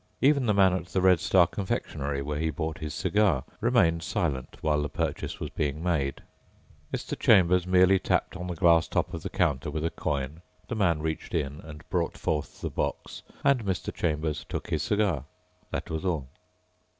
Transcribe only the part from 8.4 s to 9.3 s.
the glass top of the